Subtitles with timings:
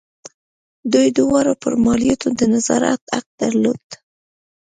[0.93, 3.83] دوی دواړو پر مالیاتو د نظارت حق درلود.